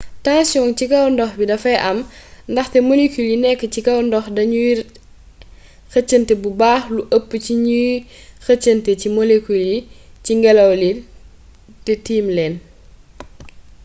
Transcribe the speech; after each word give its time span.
tensiyong 0.25 0.73
c 0.77 0.79
kw 0.91 1.07
ndox 1.13 1.31
mi 1.35 1.45
dafay 1.51 1.77
am 1.89 1.99
ndaxte 2.51 2.77
molekul 2.89 3.25
yi 3.29 3.37
nekk 3.43 3.61
ci 3.73 3.79
kaw 3.87 3.99
ndox 4.07 4.25
dañuy 4.37 4.71
xëcënte 5.91 6.33
bu 6.41 6.49
baax 6.59 6.83
lu 6.95 7.01
ëpp 7.17 7.29
ci 7.43 7.53
ni 7.55 7.59
ñuy 7.67 7.89
xëcantee 8.45 8.99
ci 9.01 9.07
molekul 9.17 9.59
yi 9.69 9.75
ci 10.23 10.31
ngelaw 10.39 10.71
li 10.81 10.89
te 11.85 11.93
tiim 12.05 12.27
leen 12.37 12.55